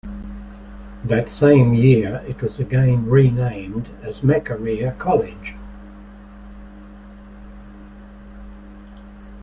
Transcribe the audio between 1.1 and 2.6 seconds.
same year it was